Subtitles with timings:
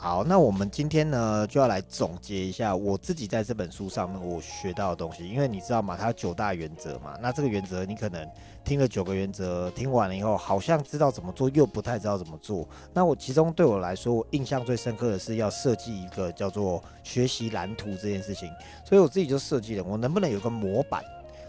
[0.00, 5.96] 好，那我们今天呢就要来总结一下我自己在这本书上面我学到的东西，因为你知道嘛？
[5.96, 7.18] 它有九大原则嘛。
[7.20, 8.24] 那这个原则你可能
[8.64, 12.64] 听了九个原则，听完了以后好像知道怎么做，又不太知道怎么做。
[12.94, 18.48] 那我其中对我来说，我印象最深刻的是要设计一个叫做学习蓝图这件事情，
[18.84, 21.02] 所以我自己就设计了，我能不能有个模板？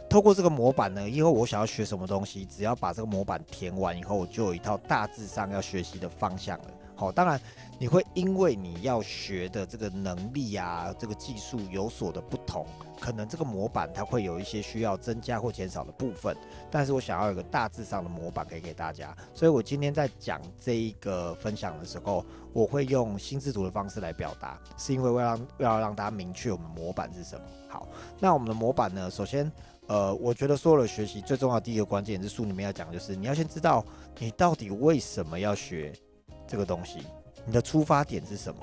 [0.10, 6.66] 透过这个模板呢，以后我想要学什么东西，只要把这个模板填完以后，我就有一套大致上要学习的方向了。
[7.00, 7.40] 好，当然
[7.80, 12.66] 你会因为你要学的这个能力啊，这个技术有所的不同，
[13.00, 16.36] 可能这个模板它会有一些需要增加或减少的部分。
[16.70, 27.46] 但是我想要有个大致上的模板可以给大家，所以我今天在讲这一个分享的时候，我会用心智图的方式来表达，是因为为让要让大家明确我们模板是什么。
[27.70, 27.88] 好，
[28.20, 29.50] 那我们的模板呢，首先，
[29.88, 33.86] 呃，我觉得所有的学习最重要的第一个关键是书里面要讲，就是你要先知道
[34.18, 35.94] 你到底为什么要学。
[36.50, 37.06] 这个东西，
[37.46, 38.62] 你的出发点是什么？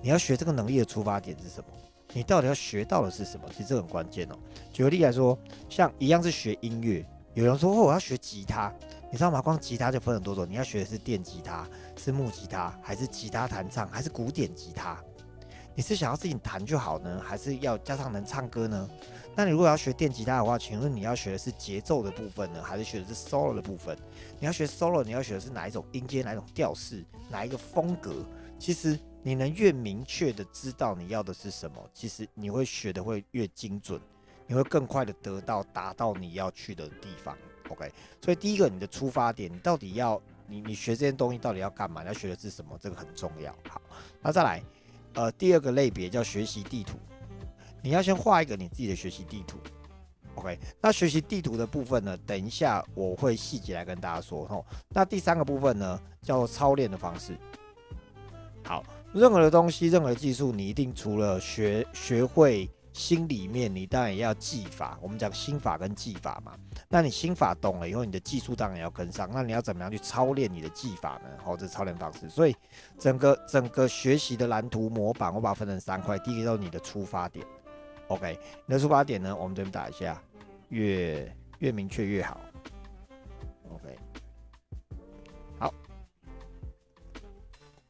[0.00, 1.66] 你要学这个能力的出发点是什么？
[2.14, 3.46] 你到底要学到的是什么？
[3.50, 4.36] 其实这很关键哦。
[4.72, 5.38] 举个例来说，
[5.68, 8.72] 像一样是学音乐，有人说哦我要学吉他，
[9.12, 9.42] 你知道吗？
[9.42, 14.96] 光吉他就分很多种，你要学的是电吉他、是木吉他，还是吉他弹唱，还是古典吉他？
[15.76, 18.88] 你是想要自己弹就好呢，还是要加上能唱歌呢？
[19.34, 23.94] 那你如果要学电吉他的话，请问你要学的是节奏的部分呢，还是学的是 solo 的部分？
[24.40, 28.24] 你要学 solo，你要学的是哪一种音阶、哪一种调式、哪一个风格？
[28.58, 34.00] 其实你能越明确的知道你要的是什么，其实你会学的会越精准，
[34.46, 37.36] 你会更快的得到达到你要去的地方。
[37.68, 37.92] OK，
[38.24, 42.00] 所以第一个你的出发点，你到底要你你学这件东西到底要干嘛？
[42.00, 42.78] 你要学的是什么？
[42.80, 43.54] 这个很重要。
[43.68, 43.82] 好，
[44.22, 44.62] 那再来，
[45.16, 46.96] 呃，第二个类别叫学习地图。
[47.82, 49.58] 你要先画一个你自己的学习地图
[50.34, 50.58] ，OK？
[50.80, 52.16] 那学习地图的部分呢？
[52.26, 54.64] 等一下我会细节来跟大家说吼。
[54.90, 57.36] 那第三个部分呢，叫做操练的方式。
[58.64, 64.98] 好，任何的东西，任何技术，你一定除了学学会心里面，你当然也要技法。
[65.02, 66.54] 我们讲心法跟技法嘛。
[66.88, 69.28] 那你心法懂了以后，你的技术当然要跟上。
[69.30, 71.28] 那你要怎么样去操练你的技法呢？
[71.44, 72.26] 好，这是操练方式。
[72.30, 72.56] 所以
[72.98, 76.18] 整个整个学习的蓝图模板，我把它分成三块。
[76.20, 77.44] 第一个是你的出发点。
[78.08, 79.36] OK，你的出发点呢？
[79.36, 80.18] 我们这边打一下，
[80.70, 82.40] 越越明确越好。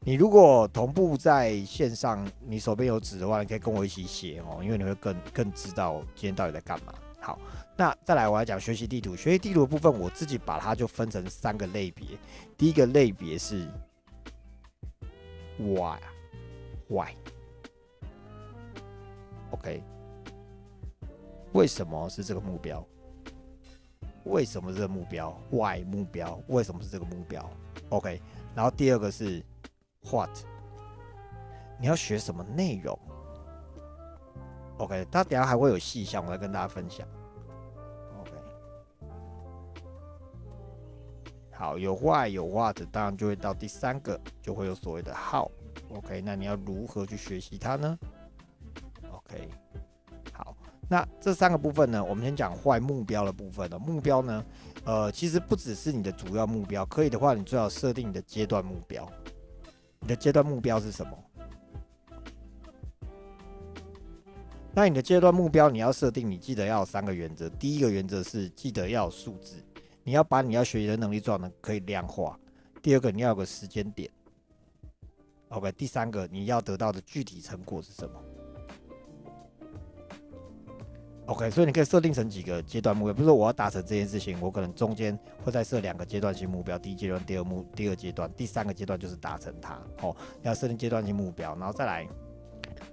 [0.07, 6.93] 你如果同步在线上，你手边有纸的话，你可以跟我一起写哦，因为你会更更知道今天到底在干嘛。
[7.19, 7.37] 好，
[7.75, 9.17] 那再来我来讲学习地图。
[9.17, 12.07] 学习地图的部分，我自己把它就分成三个类别。
[12.57, 13.67] 第一个类别是
[15.57, 16.23] Why，Why，OK。
[21.51, 22.81] 为什么是这个目标？
[24.23, 26.41] 为什么这个目标？Why 目标？
[26.47, 27.45] 为什么是这个目标
[27.89, 28.21] ？OK，
[28.55, 29.43] 然后第二个是
[30.11, 30.29] What，
[31.79, 32.97] 你要学什么内容
[34.77, 37.07] ？OK，他等下还会有细项，我来跟大家分享。
[38.19, 38.31] OK，
[41.51, 45.51] 好，有 Why 有 What，当然就会到第三个，就会有所谓的 How。
[45.93, 47.97] OK，那你要如何去学习它呢
[49.11, 49.49] ？OK
[50.33, 50.55] 好。
[50.89, 54.45] 那这三个部分呢，我们先讲坏目标的部分的目标呢，
[54.85, 59.05] 呃，其实不只是你的主要目标，可以的话，你最好设定你的阶段目标。
[60.07, 61.21] 你的阶段目标是什么？
[64.73, 67.49] 那你的阶段目标你要设定，你记得要有三个原则。
[67.49, 69.61] 第一个原则是记得要有数字，
[70.05, 72.39] 你要把你要学习的能力做到可以量化。
[72.81, 74.09] 第二个你要有个时间点。
[75.49, 78.23] OK，第三个你要得到的具体成果是什么
[81.27, 89.79] ？OK，所以你可以设定成几个阶段目标，比如说我要达成这件事情，我可能中间会再设两个阶段性目标，第一阶段、第二目、第二阶段、第三个阶段就是达成它。
[90.01, 92.07] 哦，要设定阶段性目标，然后再来，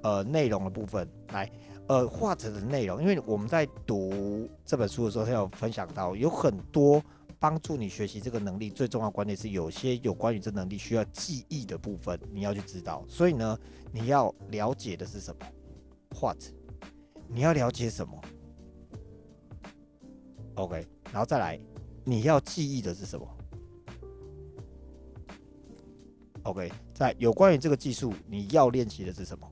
[0.02, 1.50] 呃，内容的部分，来，
[1.86, 7.00] 呃，画成的内容，因为我们在读这本书的时候，他有分享到，有很多
[7.38, 13.04] 帮助你学习这个能力最重要观点是，有些有关于这能力需要记忆的部分，你要去知道。
[13.06, 13.56] 所以呢，
[13.92, 15.46] 你要了解的是什么
[16.20, 16.38] ？What？
[17.34, 18.16] 你要了解什么
[20.54, 21.58] ？OK，然后再来，
[22.04, 23.28] 你要记忆的是什么
[26.44, 29.50] ？OK，在有关于这个技术，你要练习的是什么？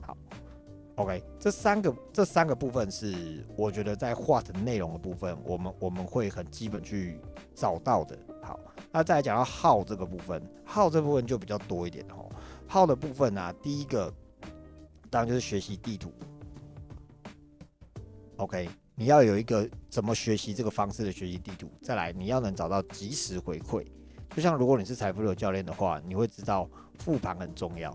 [0.00, 0.16] 好
[0.96, 7.20] ，OK，这三个这三个部分是我觉得在画的内容的部分，我们我们会很基本去
[7.54, 8.18] 找到的。
[8.42, 8.58] 好，
[8.90, 12.28] 那再来讲到耗这个部分，耗这部分就比较多一点哦。
[12.66, 14.12] 耗的部分啊，第一个
[15.10, 16.12] 当然就是学习地图。
[18.36, 21.68] OK，你要有一个怎么学习这个方式的学习地图。
[21.82, 23.84] 再来，你要能找到及时回馈。
[24.34, 26.68] 就像如果你是财富流教练的话，你会知道
[26.98, 27.90] 复盘很重要。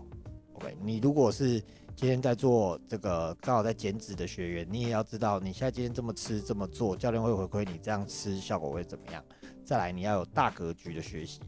[0.54, 1.60] OK，你如果是
[1.96, 9.24] 今天在做这个刚好在减脂的学员，你也要知道你现在今天这么吃这么做，教练会回馈你这样吃效果会怎么样。
[9.64, 11.40] 再来，你要有大格局的学习。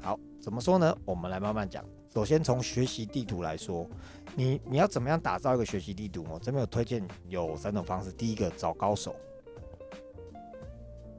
[0.00, 0.96] 好，怎么说呢？
[1.04, 1.84] 我们来慢慢讲。
[2.12, 3.88] 首先从学习地图来说，
[4.34, 6.26] 你你要怎么样打造一个学习地图？
[6.28, 8.12] 我这边有推荐有三种方式。
[8.12, 9.14] 第一个，找高手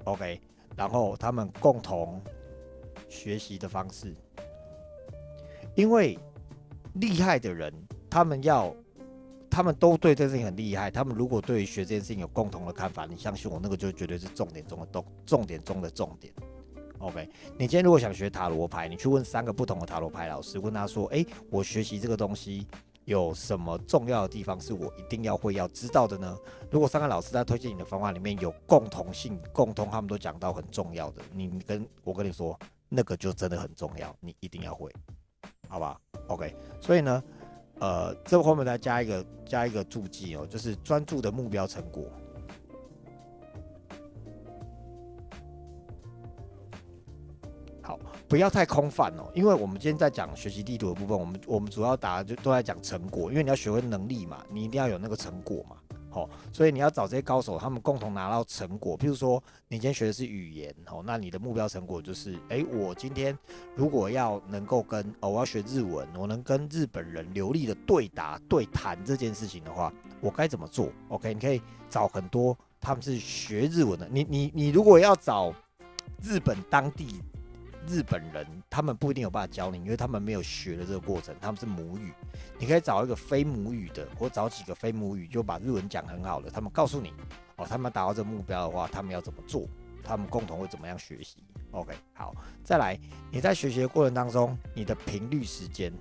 [0.03, 0.39] ，OK，
[0.75, 2.21] 然后他们共同
[3.07, 4.13] 学习的方式，
[5.73, 6.19] 因为
[6.95, 7.73] 厉害的人，
[8.09, 8.73] 他们要，
[9.55, 10.91] 他们都对这件事情很厉害。
[10.91, 16.33] 他们如果对于学这件事情有共同的看法，你相信我，那个就绝对是重点中的重重点中的重点。
[16.97, 17.25] OK，
[17.57, 22.67] 你今天如果想学塔罗牌，你去问三个不同的塔罗牌老师，问他说：“诶，我学习这个东西
[23.05, 26.37] 有什么重要的地方是我一定要会要知道的呢？”
[26.69, 32.59] 如果三个老师在推荐你的方法里面有共同性，共同他们都讲到很重要的，你跟我跟你说，
[32.89, 34.91] 那个就真的很重要，你一定要会，
[35.69, 35.97] 好吧
[36.27, 37.23] ？OK，所以呢，
[37.79, 42.05] 呃，这后面再加一个加一个注记哦，就是专注的目标成果。
[47.81, 55.75] 好不要太空泛哦，因为我们今天在讲学习地图的部分，我们我们主要答就都在讲成果，因为你要学会能力嘛，你一定要有那个成果嘛，
[56.15, 58.97] 哦，所以你要找这些高手，他们共同拿到成果。
[58.97, 63.37] 譬如说，你今天学的是语言，哦，那你的目标成果就是，诶，我今天
[63.75, 69.91] 如果要能够跟，哦，我要学日文，我能跟日本人流利的对答对谈这件事情的话，
[70.21, 75.53] 我该怎么做？OK，你可以找很多他们是学日文的，你你你如果要找
[76.23, 77.21] 日本当地。
[77.87, 82.11] 日本人他们不一定有办法教你，因为他们没有学的这个过程，他们是母语。
[82.57, 87.13] 你可以找一个非母语的，或找几个非母语就把日文讲很好的，他们告诉你
[87.57, 89.67] 哦，他们达到这个目标的话，他们要怎么做，
[90.03, 91.37] 他们共同会怎么样学习。
[91.71, 92.33] OK，好，
[92.63, 92.99] 再来，
[93.31, 95.93] 你在学习的过程当中，你的频率时间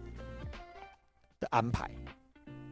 [1.40, 1.90] 的安排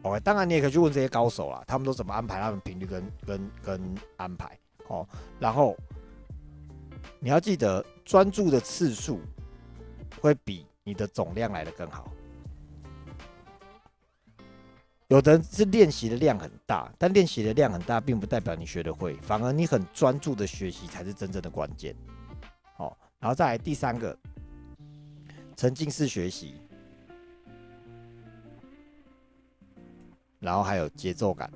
[0.03, 4.59] ，OK，当然你也可以去问这些高手啦，他们都怎么安排他们频率跟跟跟安排
[4.89, 5.07] 哦，
[5.39, 5.77] 然后。
[7.25, 9.21] 你要记得，专注的次数
[10.21, 12.13] 会比你的总量来的更好。
[15.07, 21.95] 有的是练习的量很大，但练习的量很大，并不代表你学的会，反而你很专注的学习才是真正的关键。
[22.75, 24.19] 好，然后再来第三个，
[25.55, 26.57] 沉浸式学习，
[30.41, 31.49] 然后还有节奏感，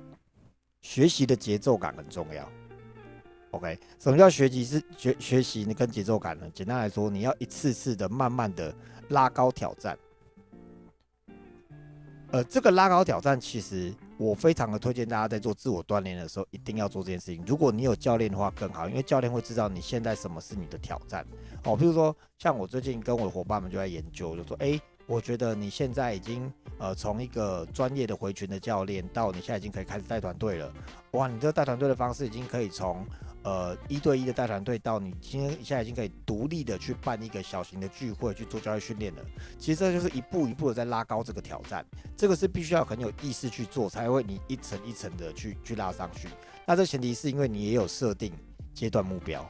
[0.81, 2.49] 学习的节奏感很重要。
[3.51, 5.73] OK，什么叫学习是学学习呢？
[5.73, 6.49] 跟节奏感呢？
[6.53, 8.73] 简单来说，你要一次次的慢慢的
[9.09, 9.97] 拉高挑战。
[12.31, 17.41] 呃，这个拉高挑战，其实我非常的推荐大家在做自我锻炼的时候，一定要做这件事情。
[17.47, 21.25] 如果你有教练的话更好，因为教练会知道你现在什么是你的挑战。
[21.63, 30.69] 哦，比如说像我最近跟我的伙伴们就在研究，就说，哎，我觉得你现在已经呃从一个专业的回群的教练，到你现在已经可以开始带团队了。
[31.11, 33.07] 哇，你这个带团队的方式已经可以从
[33.47, 39.23] 呃，一对一的带团队到你今天现在已经可以独立的去办一个小型的聚会去做教育训练了。
[39.57, 41.85] 其实这就是一步一步的在拉高这个挑战，
[42.17, 46.27] 这个是必须要很有意识去做，才会你一层一层的去去拉上去。
[46.65, 48.33] 那这前提是因为你也有设定
[48.73, 49.49] 阶段目标。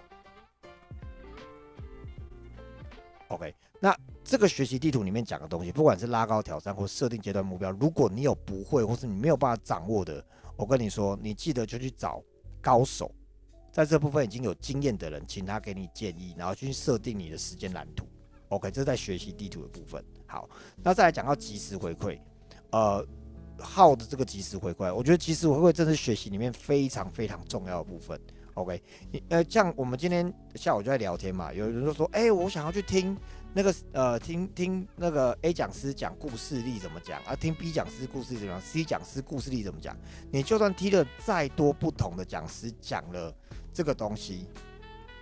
[3.30, 10.24] OK，那这个学习地图里面讲的东西，不管是拉高挑战或设定阶段目标，如果你有不会或是你没有办法掌握的，
[10.56, 12.22] 我跟你说，你记得就去找
[12.62, 13.12] 高手。
[13.78, 18.08] 在这部分已经有经验的人，请他给你建议，然后去设定你的时间蓝图。
[18.50, 20.04] OK，这是在学习地图的部分。
[20.26, 20.50] 好，
[20.82, 22.20] 那再来讲到及时回馈，
[22.72, 23.06] 呃，
[23.60, 28.20] 号的这个及时回馈，我觉得及时回馈真是学习里面非常非常重要的部分。
[28.56, 28.82] OK，
[29.30, 33.16] 呃，像我们今天下午就在聊天嘛，有人就说，哎，我想要去听
[33.54, 39.96] 那个呃，听听那个 A 讲师讲故事力怎么讲啊，听 B 讲师故事力怎么样，C 讲师故事力怎么讲？
[40.32, 43.32] 你就算听了再多不同的讲师讲了。
[43.78, 44.48] 这个东西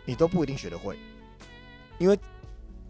[0.05, 0.97] 你都不一定学得会，
[1.97, 2.17] 因为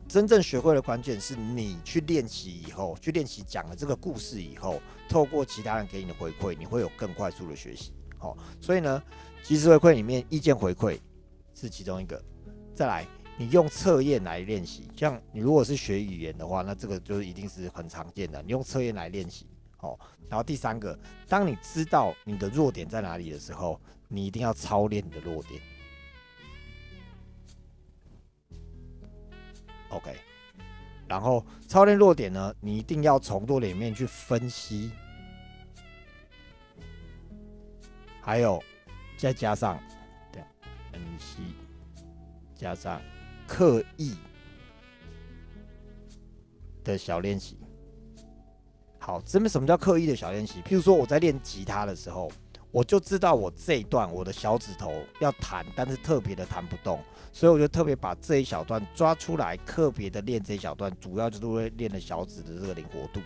[0.08, 4.80] 真正学会的关键是你去练习以后，去练习讲了这个故事以后，
[5.10, 7.94] 透过其他人给你的回馈，你会有更快速的学习。
[8.20, 9.02] 好，所以呢，
[9.42, 11.00] 即时回馈里面意见回馈
[11.56, 12.24] 是其中一个。
[12.76, 13.04] 再来，
[13.36, 19.48] 你用测验来练习，像你如果是学语言的话，那这个就是一定是很常见的，你用测验来练习。
[19.78, 20.96] 好，然后第三个，
[21.28, 23.82] 当你知道你的弱点在哪里的时候。
[24.16, 25.62] 你一定要操练你的弱点
[29.90, 30.16] ，OK。
[31.06, 34.90] 然后操练弱点呢，你一定要从弱点里面去分析
[38.22, 38.64] 还有
[39.18, 39.78] 再加上
[40.32, 40.42] 对
[40.94, 41.54] 分析，
[42.56, 43.02] 加上
[43.46, 44.16] 刻意
[46.86, 47.58] 的小练习。
[48.98, 50.62] 好，这边什么叫刻意的小练习？
[50.62, 52.32] 譬如说我在练吉他的时候，
[52.76, 57.02] 我就知道我这一段我的小指头要弹，但是特别的弹不动，
[57.32, 63.22] 所以我就特别把这一小段抓出来，特别的练这一小段，主要就是为练的小指的这个灵活度。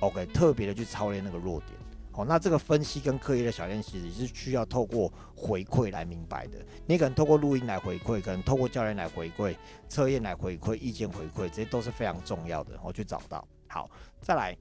[0.00, 1.78] OK，特别的去操练那个弱点。
[2.10, 6.58] 好，那这个分析跟刻意的小练习是需要透过回馈来明白的。
[6.84, 9.54] 你可能透过录音来回馈，可能透过教练来回馈、
[9.88, 12.76] 测验来回馈、意见回馈，这些都是非常重要的。
[12.82, 13.46] 我去找到。
[13.68, 13.88] 好，
[14.20, 14.58] 再来。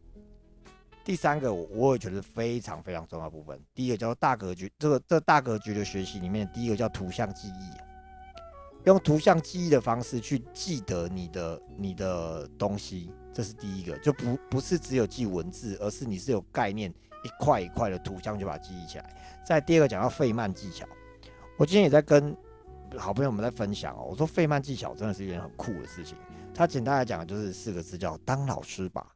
[1.03, 3.59] 第三个，我我也觉得非常非常重要部分。
[3.73, 7.71] 第一个叫做大格局，这个这大格局的学习里面，第一个叫图像记忆，
[8.85, 16.93] 用图像记忆的方式去记得你的你的东西，这是第一个，就不不是只有记文字，而是你是有概念，
[17.23, 19.15] 一块一块的图像就把它记忆起来。
[19.43, 20.85] 在第二个讲到费曼技巧，
[21.57, 22.37] 我今天也在跟
[22.95, 26.15] 好朋友们在分享哦，我说费曼技巧真的是一件很酷的事情。
[26.53, 29.15] 它简单来讲就是四个字，叫当老师吧。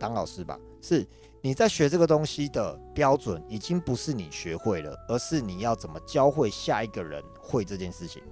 [0.00, 1.06] 当老师吧，是
[1.42, 8.22] 你在学这个东西的标准，已经不是你学会了，而是你要怎么教会下一个人会这件事情，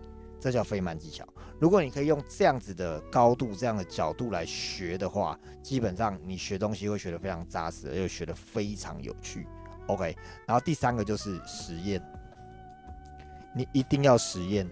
[0.41, 1.25] 这叫费曼技巧。
[1.61, 9.47] 如果你可以用这样子的高度、这样的角度来学的话，基本上你学东西会学得非常扎实，而且学得非常有趣。
[9.89, 12.03] OK，然后第三个就是实验，
[13.55, 14.69] 你一定要实验。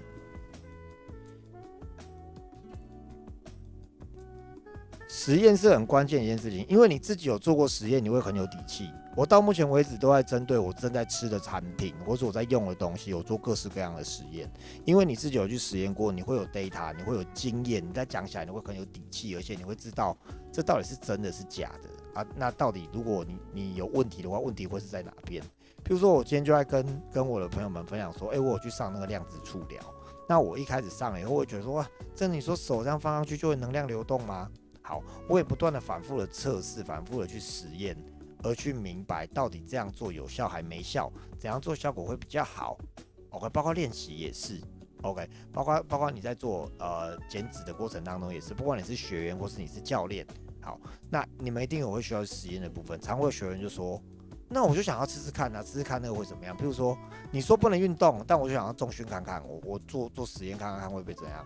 [5.08, 8.90] 实验是很关键一件事情，因为你自己有做过实验，你会很有底气。
[9.14, 14.50] 我到目前为止都在针对我正在吃的产品，或者我在用的东西，有做各式各样的实验。
[14.84, 20.16] 因为你自己有去实验过，你会有 data，你会有经验，你在讲起来你会很有底气，而且你会知道
[20.52, 22.26] 这到底是真的是假的啊？
[22.34, 25.42] 那到底如果你你有问题的话，问题会是在哪边？
[25.84, 29.80] 譬如说我今天就在跟跟我的朋友们分享说，哎，我有去上那个量子触疗。
[30.28, 34.50] 那我一开始上了以后，我会觉得说，哇，这你说手这样放上去就会能量流动吗？
[34.86, 37.96] 好，我也不断的反复的测试，反复的去实验，
[38.44, 42.78] 而去明白到底这样做有效还没效，怎样做效果会比较好。
[43.30, 44.60] OK，包括练习也是。
[45.02, 50.24] OK，包括包括你在做呃减脂的过程当中也是，不管你是学员或是你是教练，
[50.62, 53.00] 好，那你们一定有会需要实验的部分。
[53.00, 54.00] 常会有学员就说，
[54.48, 56.56] 那我就想要吃吃看啊，吃吃看那个会怎么样？
[56.56, 56.96] 比如说
[57.32, 61.44] 你说不能运动，但我就想要重训看看，我我做做实验看看看会不会怎样。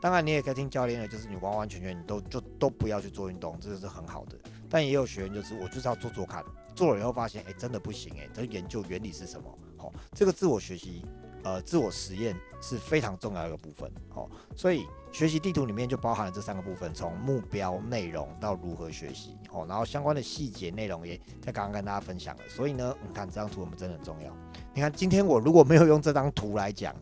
[0.00, 4.38] 当然，你也可以听教练的，就是你完完全全你都就都不要去做运动，这个是很好的。
[4.70, 6.44] 但也有学员就是，我就是要做做看，
[6.76, 9.58] 做了以后发现，哎，真的不行，哎，这研究原理是什么？
[9.76, 11.04] 好，这个自我学习，
[11.42, 13.90] 呃，自我实验是非常重要的一个部分。
[14.08, 22.42] 好，所以学习地图里面就包含了这三个部分，从目标、内容到如何学习，哦，然后相关的细节内容也在刚刚跟大家分享了。
[22.48, 24.32] 所以呢，你看这张图我们真的很重要。
[24.72, 26.94] 你看今天我如果没有用这张图来讲。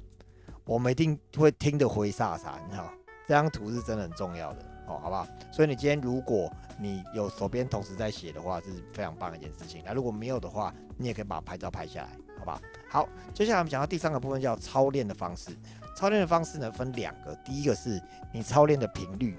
[0.67, 2.93] 我们一定会听得灰飒飒，你知道
[3.27, 5.27] 这张图是真的很重要的哦，好不好？
[5.53, 9.83] 所以你今天如果你有手边同时在写的话，是非常棒的一件事情。
[9.87, 12.61] 那如果没有的话，你也可以把拍照拍下来，好不好？
[12.89, 15.57] 好，接下来我们讲到第三个部分，叫操练的方式。
[15.97, 19.37] 操练的方式呢，分两个，第一个是你操练的频率，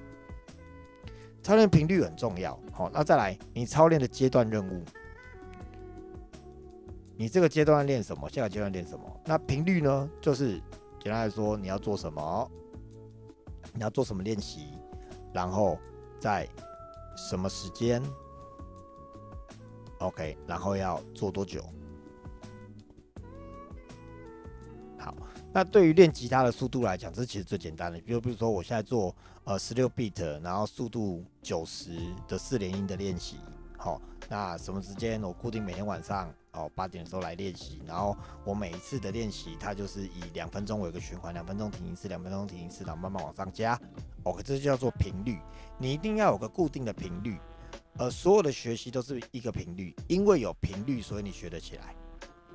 [1.44, 2.58] 操练频率很重要。
[2.72, 4.84] 好，那再来你操练的阶段任务，
[7.18, 8.30] 你这个阶段练什么？
[8.30, 9.22] 下个阶段练什么？
[9.26, 10.62] 那频率呢，就是。
[11.04, 12.52] 简单来说，你要做什么？
[13.74, 14.68] 你要做什么练习？
[15.34, 15.78] 然后
[16.20, 16.48] 在
[17.16, 18.02] 什么时间
[20.00, 21.64] ？OK，然后要做多久？
[24.98, 25.16] 好，
[25.54, 28.00] 那对于练吉他的速度来讲，这其实最简单的。
[28.02, 31.98] 比如，比如说我现在做呃十六 bit，然后速度九十
[32.28, 33.38] 的四连音的练习。
[33.78, 35.22] 好，那什么时间？
[35.24, 36.34] 我固定每天晚上。
[36.54, 43.80] 哦，八点的时候来练习，然后我每一次的练习，它就是以两分钟为一个循环，两分钟停一次，两分钟停一次，然后慢慢往上加。
[44.24, 45.40] OK，这就叫做频率。
[45.78, 47.40] 你一定要有个固定的频率，
[47.98, 51.96] 呃，所有的学习都是一个频率，因为有频率，所以你学得起来。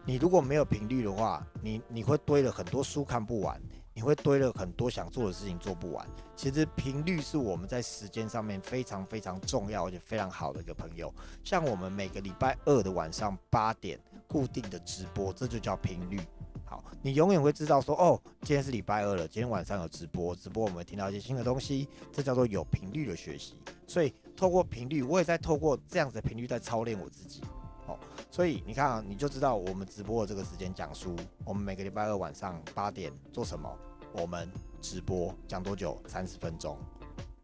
[0.05, 3.61] 你如果没有频率的话，你你会堆了很多书看不完。
[3.93, 6.07] 你会堆了很多想做的事情做不完。
[6.37, 11.11] 其实频率是我们在时间上面非常非常重要而且非常好的一个朋友。
[11.43, 16.21] 像我们每个礼拜二的晚上八点固定的直播，这就叫频率。
[16.69, 23.55] 好，你永远会知道说，哦，今天是礼拜二了，今天晚上有直播，直播我们会听到一些新的东西，这叫做有频率的学习。
[23.87, 27.41] 所以透过频率，我也在透过这样子的频率在操练我自己。
[27.87, 27.97] 好，
[28.33, 33.73] 所以你看啊，你就知道我们直播的这个时间讲书，我们每个礼拜二晚上八点做什么？
[34.13, 35.97] 我们直播讲多久？
[36.09, 36.77] 三十分钟。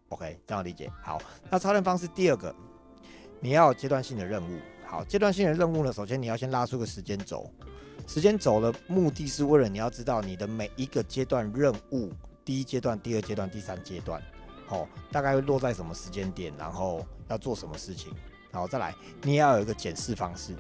[0.09, 0.91] OK，这样理解。
[1.01, 2.53] 好，那操练方式第二个，
[3.41, 4.59] 你要阶段性的任务。
[4.85, 7.49] 好，阶段性的任务呢，首先你要先拉出个时间轴，
[8.07, 12.11] 时间轴的目的是为了你要知道你的每一个阶段任务，
[12.45, 14.23] 第一阶段、第二阶段、第三阶段，
[14.69, 18.13] 哦，大概会落在什么时间点，然后要做什么事情，
[18.51, 20.55] 然后再来，你也要有一个检视方式。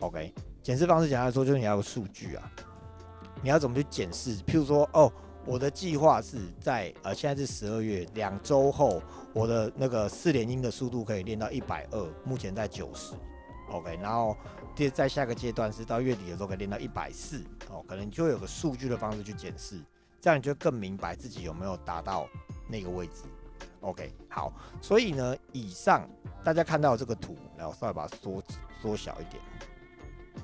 [0.00, 0.32] OK，
[0.62, 2.50] 检视方式简单来说就是你要有数据啊，
[3.42, 4.36] 你要怎么去检视？
[4.38, 5.12] 譬如说，哦。
[5.46, 13.14] 我的计划是在呃，现在是十二月，两周后，我的那个四连音的速度可以练到一百二，目前在九十
[13.70, 14.36] ，OK，然后
[14.74, 19.80] 第在下个阶段是到月底的时候可以练到一百四，哦，可能就会有个数据的方式去检视，
[20.20, 22.28] 这样你就更明白自己有没有达到
[22.68, 23.22] 那个位置
[23.80, 26.08] ，OK，好，所以呢，以上
[26.44, 28.42] 大家看到这个图，然后稍微把它缩
[28.82, 29.42] 缩小一点，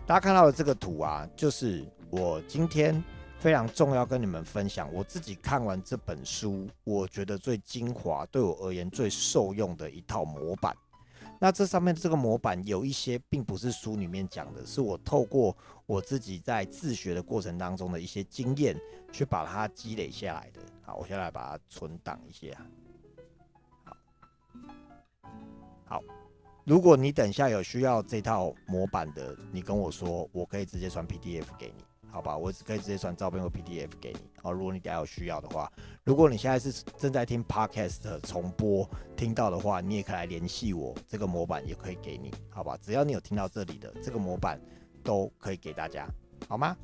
[0.07, 3.03] 大家看到的这个图啊，就是我今天。
[3.39, 10.75] 非常重要，跟你们分享我自己看完这本书，我觉得最精华，对我而言最受用的一套模板。
[11.39, 18.75] 那这上面这个模板有一些并不是书里面讲的，是我透过我自己在自学的过程当中的一些经验
[19.13, 20.61] 去把它积累下来的。
[20.83, 22.57] 好，我先来把它存档一下。
[23.85, 23.97] 好，
[25.85, 26.03] 好，
[26.65, 31.85] 如果你等下有需要这套模板的，你跟我说，我可以直接传 PDF 给你。
[32.11, 34.21] 好吧，我只可以直接传照片或 PDF 给你。
[34.43, 35.71] 哦，如果你等下有需要的话，
[36.05, 42.33] 如果你现在是正在听 Podcast 重播听到的话，你也可以来联系我，这个模板也可以给你。
[42.49, 44.61] 好吧，只要你有听到这里的这个模板，
[45.03, 46.09] 都可以给大家，
[46.49, 46.77] 好吗？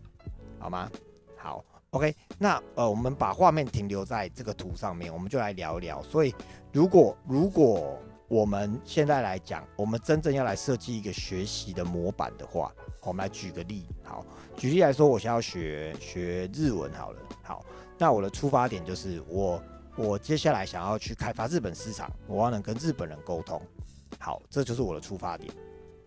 [0.58, 0.90] 好吗？
[1.36, 2.14] 好，OK。
[2.38, 6.02] 那呃，我们把画面停留在这个图上面，我们就来聊一聊。
[6.02, 6.34] 所以，
[6.72, 7.98] 如果如果
[8.32, 12.72] 我们现在来讲，我们真正要来设计一个学习的模板的话，
[13.02, 14.24] 我们来举个例，好，
[14.56, 17.62] 举例来说，我想要学学日文，好了，好，
[17.98, 19.62] 那我的出发点就是我
[19.96, 23.60] 我接下来想要去开发日本市场，我要能跟日本人沟通，
[24.18, 25.52] 好，这就是我的出发点，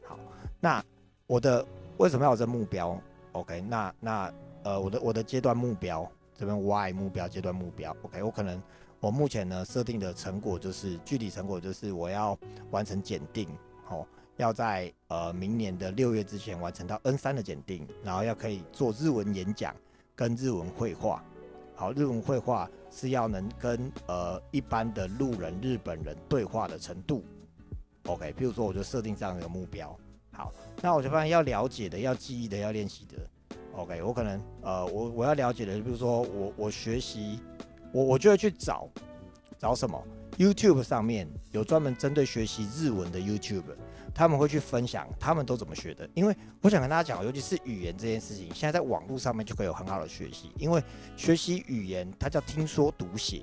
[0.04, 0.18] 好，
[0.60, 0.84] 那
[1.28, 1.64] 我的
[1.98, 3.00] 为什么要有这目标
[3.34, 4.34] ？OK，那那
[4.64, 8.60] 呃，我的我的阶段目标这边 Y 目标阶段目标，OK，我可能
[9.00, 12.38] 我目前呢设定的成果就是具体成果就是我要
[12.72, 13.48] 完成检定，
[13.84, 14.08] 好。
[14.38, 19.74] 要在呃明年的六月之前完成到 N 三的检定，然后要可以做日文演讲
[20.14, 21.24] 跟日文绘画。
[21.74, 27.24] 好，日文绘画是要能跟呃一般的路人日本人对话的程度。
[28.08, 29.98] OK，比如说我就设定这样一个目标。
[30.34, 33.16] 好，那我就发现要了解的、要记忆的、要练习的。
[33.72, 37.40] OK，我可能呃我我要了解的，比如说我我学习，
[37.96, 38.90] 我我就会去找
[39.58, 40.02] 找什么
[40.38, 43.64] YouTube 上面有专门针对学习日文的 YouTube。
[44.14, 50.52] 他们会去分享他们都怎么学的，因为我想跟大家讲，尤其是语言这件事情，现在在网络上面就可以有很好的学习。
[50.58, 50.82] 因为
[51.18, 53.42] 学习语言，它叫听说读写，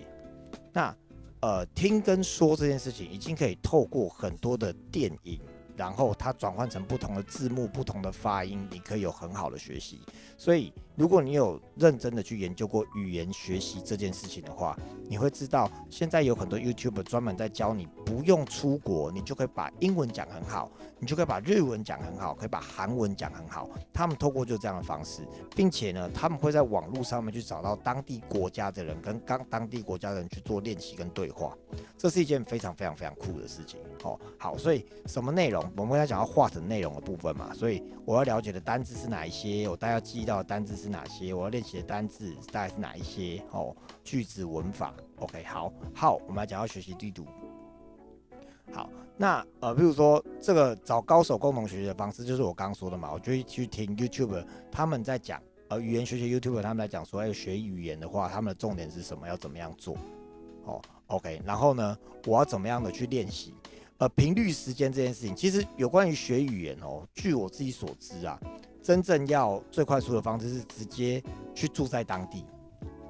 [0.72, 0.96] 那
[1.40, 5.38] 呃听跟说这件事情，已经可以透过很多的电影。
[5.82, 10.00] 然后它转换成不同的字幕、不同的发音，你可以有很好的学习。
[10.38, 23.68] 所以，如果你有认真的去研究过语言学习这件事情的话，你会知道现在有很多 YouTube 专门在教你，不用出国，你就可以把英文讲很好，你就可以把日文讲很好，可以把韩文讲很好。
[23.92, 31.56] 他们透过就这样的方式，并且呢，他们会在网络上面去找到当地国家的人，跟刚当地国家的人去做练习跟对话。
[31.98, 33.80] 这是一件非常非常非常酷的事情。
[34.04, 35.62] 哦，好，所以什么内容？
[35.76, 47.26] 我们刚才讲到画成内容的部分嘛，所以我要了解的单字是哪一些，我大概要记到的单字是哪些，我要练习的单字大概是哪一些，哦，句子文法，OK，好，好，我们来讲到学习地图。
[48.72, 59.96] 好，那呃，比如说这个找高手共同学习的方式，就是我刚刚说的嘛，我就去听 YouTube，他们在讲，呃，语言学习 YouTube，他们来讲说，要学语言的话，他们的重点是什么，要怎么样做，
[60.64, 63.54] 哦，OK，然后呢，我要怎么样的去练习？
[64.02, 67.06] 呃，频率时间这件事情，其实有关于学语言哦。
[67.14, 68.36] 据我自己所知啊，
[68.82, 71.22] 真正要最快速的方式是直接
[71.54, 72.44] 去住在当地，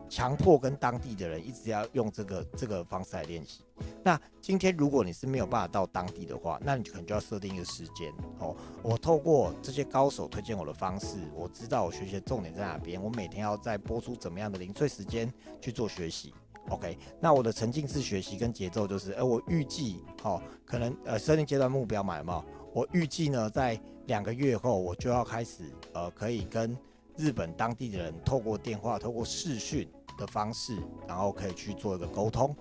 [0.07, 3.63] 强迫跟当地的人一直要用这个这个方式来练习。
[4.05, 8.55] 那今天如果你是没有办法到当地的话，那你可能就要设定一个时间哦。
[8.83, 16.35] 我透过这些高手推荐我的方式，我知道我学习的重点在哪边，我每天要在播出怎么样的零碎时间去做学习。
[16.69, 22.45] OK，那我的沉浸式学习跟节奏就是，哎，我预计，哦，可能呃设定阶段目标嘛，有没有？
[22.73, 26.77] 我预计呢，在两个月后，我就要开始，呃，可以跟
[27.17, 32.55] 日本当地的人透过电话、透过视讯的方式，然后可以去做一个沟通。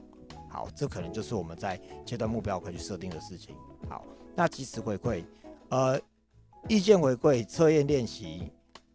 [0.50, 3.56] 好，这可能就是我们在阶段目标可以去设定的事情。
[3.88, 4.04] 好，
[4.36, 5.24] 那及时回馈，
[5.70, 5.98] 呃，
[6.68, 8.52] 意见回馈、测验练习。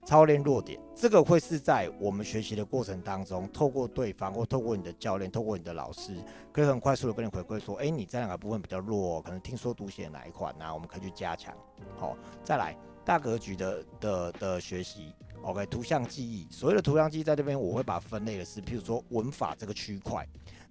[0.07, 6.15] 操练弱点，这个会是在我们学习的过程当中，透过对方或透过你的教练，透过你的老师，
[6.53, 9.21] 可以很快速的跟你回馈说，哎，你在哪个部分比较弱？
[9.21, 10.73] 可能听说读写哪一款呢？
[10.73, 11.53] 我们可以去加强。
[11.97, 20.25] 好，再来大格局的的的学习，OK，图像记忆，所谓的图像记忆在这边我会把分类的是，譬如说文法这个区块，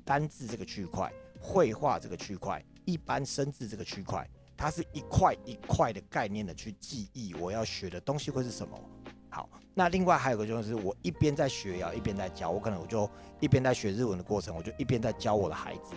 [0.05, 8.79] 单字这个区块，绘画这个区块，一般生字这个区块，它是一块一块的概念的去记忆我要学的东西会是什么。
[9.35, 12.49] 好，那另外还有个就是，我一边在学，要一边在教。
[12.49, 13.09] 我可能我就
[13.41, 15.93] 一边在学日文的过程，我就一边在教我的孩子。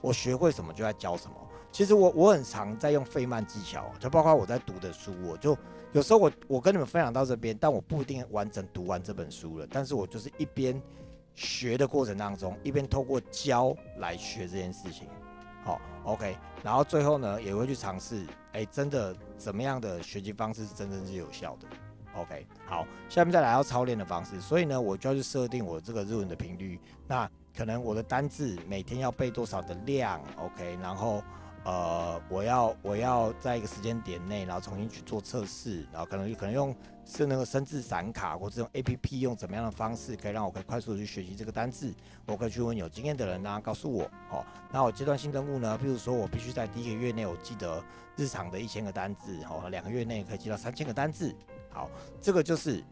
[0.00, 1.34] 我学会什么就在教什么。
[1.72, 5.58] 其实我我很常在用费曼技巧，就包括我在读的书，我就
[5.90, 9.66] 有时候我我跟你们分享到这边，但我不一定完整读完这本书了。
[9.68, 10.80] 但是我就是一边
[11.34, 15.08] 学的过程当中，一边透过教来学这件事情。
[15.64, 21.66] 好，OK，然后最后呢，也会去尝试，哎，真的怎么样的学习方式是真正是有效的。
[22.16, 26.80] OK，好，下面再来到操练的方式，所以呢，我就要去设定我这个日文的频率。
[27.06, 31.22] 那可能我的单字每天要背多少的量？OK，然后
[31.64, 36.74] 呃，我要我要在一个时间点内，然后重新去做测试，然后可能可能用
[37.04, 41.92] 是那个生字闪卡或者用 APP 用怎么样的方式，可以让我可以快速的去学习这个单字。
[42.26, 44.04] 我可以去问有经验的人啊，告诉我。
[44.30, 45.76] 哦，那我阶段性任务呢？
[45.76, 47.82] 比如说我必须在第一个月内，我记得
[48.16, 51.34] 日常的一千个单字，哦，两个月内可以记到三千个单字。
[51.76, 51.90] 好，
[52.22, 52.82] 这个就是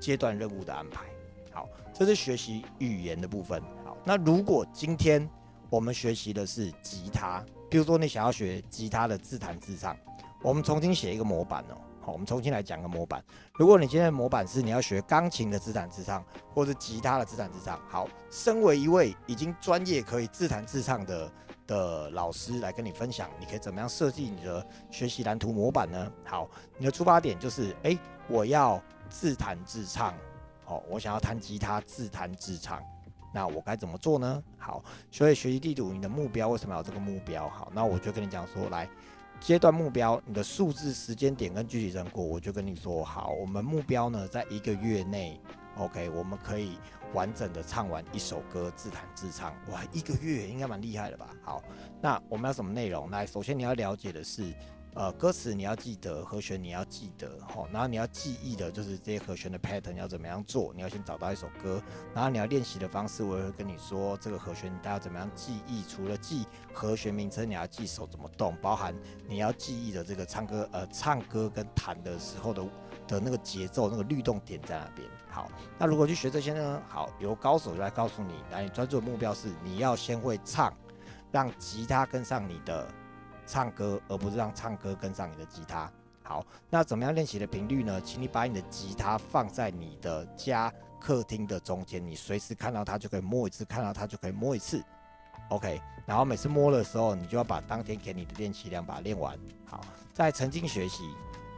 [0.00, 1.04] 阶段任务的安排。
[1.52, 3.60] 好，这是学习语言的部分。
[3.84, 5.28] 好，那如果今天
[5.68, 9.94] 我们学习的是吉他，比如说你想要学吉他的自弹自唱，
[10.42, 11.76] 我们重新写一个模板哦。
[12.00, 13.22] 好，我们重新来讲个模板。
[13.52, 16.24] 如果你今天的模板是你要学钢琴的自弹自唱，
[16.54, 21.30] 或者吉他的自弹自唱，好，身为一位已经专业可以自弹自唱的。
[21.70, 26.12] 的老师来跟你分享，你可以怎么样设计你的学习蓝图模板呢？
[26.24, 27.96] 好，你的出发点就是，哎，
[28.28, 30.12] 我要自弹自唱，
[30.64, 32.82] 好，我想要弹吉他自弹自唱，
[33.32, 34.42] 那我该怎么做呢？
[34.58, 37.48] 好，所以学习地图，你的目标为什么要这个目标？
[37.48, 38.88] 好，那我就跟你讲说，来
[39.38, 45.40] 阶段目标，你的数字、时间点跟具体成果，我就跟你说，好，我们目标呢，在一个月内
[45.76, 46.78] ，OK，我们可以。
[47.12, 51.30] 完整的唱完一首歌，自弹自唱，哇，一个月应该蛮厉害的吧？
[51.42, 51.62] 好，
[52.00, 53.10] 那我们要什么内容？
[53.10, 54.54] 来，首先你要了解的是，
[54.94, 60.72] 呃，歌词你要记得，和弦你要记得，吼，然后你要记忆的就是这些和弦的 pattern 要怎么样做？
[60.74, 61.82] 你要先找到一首歌，
[62.14, 65.82] 然后你要练习的方式，我也会跟你说，这个和弦大家怎么样记忆？
[65.84, 68.94] 除了记和弦名称，你要记手怎么动，包含
[69.28, 72.64] 你要记忆的这个唱歌，呃，唱歌跟弹的时候的。
[73.08, 75.08] 的那个节奏，那个律动点在哪边？
[75.30, 76.82] 好，那如果去学这些呢？
[76.88, 80.72] 好，由高手来告诉你，那你专注的目标是你要先会唱，
[81.30, 82.86] 让吉他跟上你的
[83.46, 85.90] 唱歌，而不是让唱歌跟上你的吉他。
[86.22, 88.00] 好，那怎么样练习的频率呢？
[88.00, 94.82] 请你把你的吉他放在你的家客厅的中间，你随时看到它就可以摸一次，看到它就可以摸一次。
[95.48, 99.36] OK，然后每次摸的时候，你就要把当天给你的练习量把它练完。
[99.64, 99.80] 好，
[100.12, 101.14] 在沉浸学习。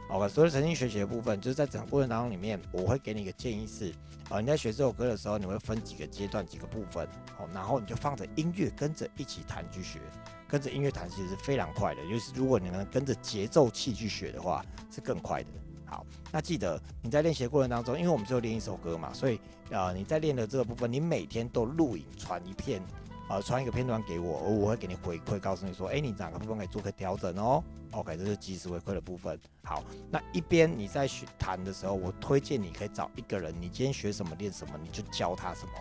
[0.09, 3.91] OK，所以沉浸学习的部分，就是在整个过程当中里面，我会给你一个建议是，
[4.29, 7.07] 啊，你在学这首歌的时候，你会分几个阶段、几个部分，
[7.39, 9.99] 哦，然后你就放着音乐跟着一起弹去学，
[10.47, 15.49] 跟着音乐弹其实是非常快的，尤其是如果你能跟着节奏器去学的话，是更快的。
[15.85, 19.39] 好，那记得你在练习的过程当中，因为我们只有练一首歌嘛，所以
[19.71, 22.81] 啊，你在练的这个部分，你每天都录影传一片。
[23.29, 27.63] 呃，传一个片段给我，而我会给你回馈，告诉你说，哎，你哪个部分可以做个调整哦。
[27.93, 29.39] OK，这是及时回馈的部分。
[29.63, 35.73] 好，那一边你在学弹的时候，我推荐你可以找一个人，你今天学什么练什么，你就教他什么，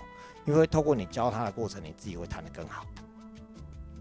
[0.46, 2.86] 因为透过你教他的过程，你自己会弹得更好。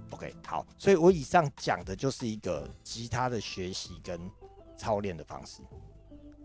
[0.09, 4.19] OK，好，所以我以上讲的就是一个吉他的学习跟
[4.75, 5.61] 操练的方式。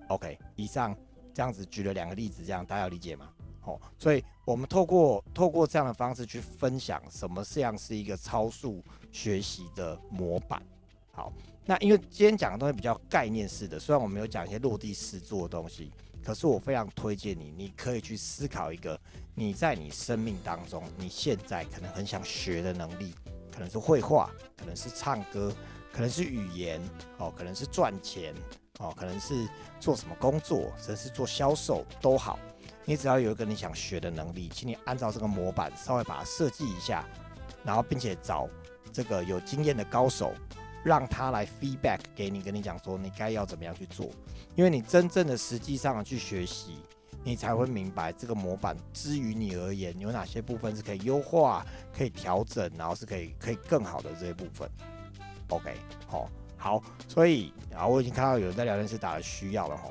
[0.09, 0.97] OK，以上
[1.35, 3.29] 这样子举了两个例子，这样大家要理解吗？
[3.65, 10.63] 哦，所以我们透过透过这样的方式去分享什么像是一个超速学习的模板。
[11.11, 11.33] 好，
[11.69, 15.91] 那因为今天讲的东西比较概念式的，虽然我没有讲一些落地实做的东西，
[16.25, 18.99] 可是我非常推荐你，你可以去思考一个
[19.35, 23.13] 你在你生命当中你现在可能很想学的能力，
[23.53, 25.53] 可能是绘画，可能是唱歌，
[25.93, 26.81] 可能是语言，
[27.19, 28.33] 哦，可能是赚钱，
[28.79, 29.49] 哦，可能是
[29.81, 32.39] 做什么工作，甚至是做销售都好。
[32.85, 37.05] 你只要有一个你想学的能力，请你按照这个模板稍微把它设计一下，
[37.65, 38.49] 然后并且找
[38.93, 40.33] 这个有经验的高手，
[40.87, 44.09] 让他来 feedback 给你，跟你讲说你该要怎么样去做。
[44.55, 46.77] 因为你真正的实际上去学习，
[47.25, 54.71] 你才会明白这个模板之于你而言有哪些部分是可以优化、可以调整，然后是可以可以更好的这些部分。
[55.49, 55.75] OK，
[56.07, 59.91] 好，好，所以啊，我已经看到有人在聊天室打了需要了哈。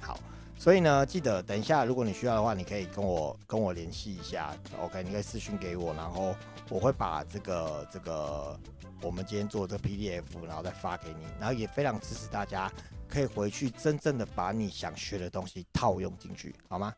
[0.00, 0.18] 好。
[0.58, 5.02] 所以呢，记得等一下，如果你需要的话，你可以跟我跟我联系一下，OK？
[5.02, 6.32] 你可以私讯给我，然后
[6.68, 8.56] 我会把这个这个
[9.02, 11.24] 我们今天做这个 PDF，然后再发给你。
[11.38, 12.72] 然后也非常支持大家
[13.08, 16.94] 可以回去真正的把你想学的东西套用进去，好吗？